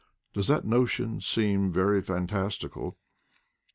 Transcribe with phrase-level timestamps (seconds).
[0.33, 2.97] Does that notion seem very fantastical?